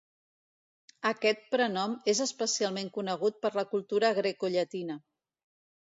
[1.09, 5.03] Aquest prenom és especialment conegut per la cultura grecollatina.